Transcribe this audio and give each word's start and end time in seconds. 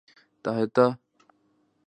تائتا 0.43 0.85